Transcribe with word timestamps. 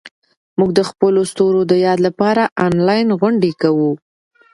موږ 0.57 0.69
د 0.77 0.81
خپلو 0.89 1.19
ستورو 1.31 1.61
د 1.71 1.73
یاد 1.85 1.99
لپاره 2.07 2.43
انلاین 2.65 3.07
غونډې 3.21 3.51
کوو. 3.61 3.91